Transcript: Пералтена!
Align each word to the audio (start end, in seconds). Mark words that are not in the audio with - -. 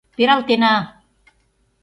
Пералтена! 0.15 0.75